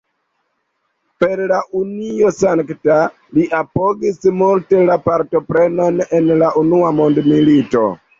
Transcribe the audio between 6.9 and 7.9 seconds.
mondmilito.